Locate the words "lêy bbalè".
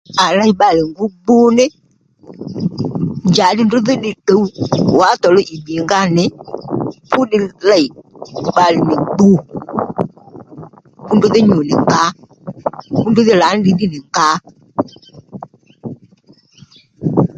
7.69-8.79